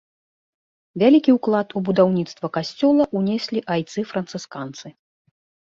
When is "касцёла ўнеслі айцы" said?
2.57-3.99